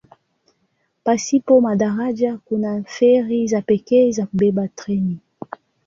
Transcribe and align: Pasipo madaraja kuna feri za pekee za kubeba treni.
Pasipo 1.03 1.61
madaraja 1.61 2.37
kuna 2.45 2.83
feri 2.83 3.47
za 3.47 3.61
pekee 3.61 4.11
za 4.11 4.25
kubeba 4.25 4.67
treni. 4.67 5.19